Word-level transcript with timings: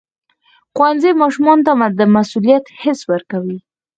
ښوونځی 0.75 1.11
ماشومانو 1.21 1.65
ته 1.67 1.73
د 1.99 2.01
مسؤلیت 2.15 2.65
حس 2.81 2.99
ورکوي. 3.11 3.57